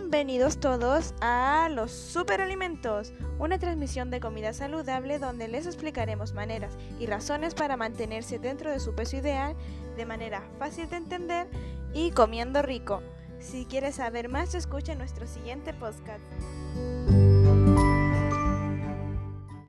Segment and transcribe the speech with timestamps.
[0.00, 7.06] Bienvenidos todos a Los Superalimentos, una transmisión de comida saludable donde les explicaremos maneras y
[7.06, 9.56] razones para mantenerse dentro de su peso ideal
[9.96, 11.48] de manera fácil de entender
[11.92, 13.02] y comiendo rico.
[13.40, 16.22] Si quieres saber más, escucha nuestro siguiente podcast.